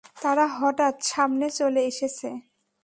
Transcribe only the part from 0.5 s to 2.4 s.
হঠাৎ সামনে চলে এসেছে।